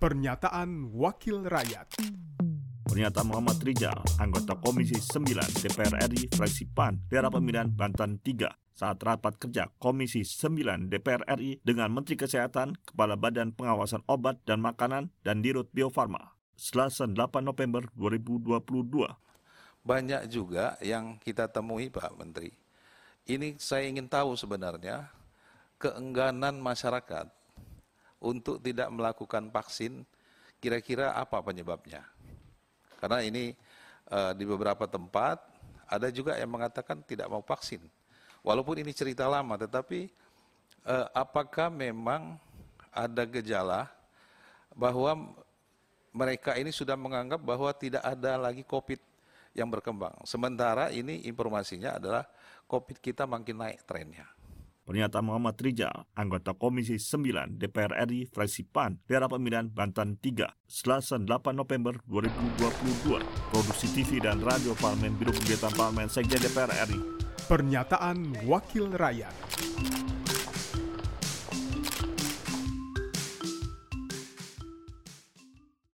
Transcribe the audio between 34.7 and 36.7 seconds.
tempat ada juga yang